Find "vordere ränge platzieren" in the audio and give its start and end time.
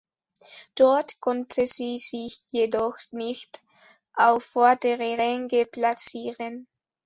4.45-6.65